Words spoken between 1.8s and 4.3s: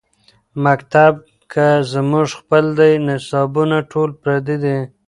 زمونږ خپل دے نصابونه ټول